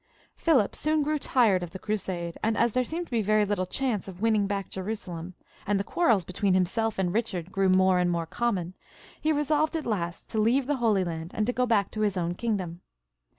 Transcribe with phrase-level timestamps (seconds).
[0.35, 3.67] Philip soon grew tired of the Crusade, and as there seemed to be very little
[3.67, 5.35] chance of winning back Jerusalem,
[5.67, 8.73] and the quarrels between himself and Eichard grew more and more common,
[9.21, 12.17] he resolved at last to leave the Holy Land and to go back to his
[12.17, 12.81] own kingdom.